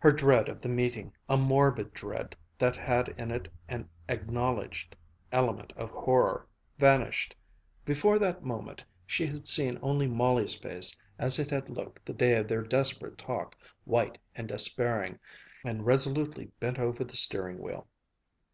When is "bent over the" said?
16.60-17.16